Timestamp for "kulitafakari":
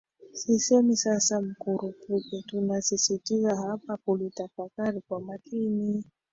3.97-5.01